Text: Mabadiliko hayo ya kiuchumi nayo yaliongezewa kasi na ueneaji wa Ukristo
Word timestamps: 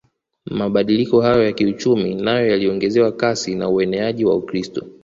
Mabadiliko 0.45 1.21
hayo 1.21 1.43
ya 1.43 1.51
kiuchumi 1.51 2.15
nayo 2.15 2.47
yaliongezewa 2.47 3.11
kasi 3.11 3.55
na 3.55 3.69
ueneaji 3.69 4.25
wa 4.25 4.35
Ukristo 4.35 4.85